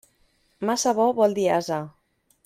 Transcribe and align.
Massa 0.69 0.93
bo 0.99 1.05
vol 1.19 1.37
dir 1.39 1.45
ase. 1.59 1.77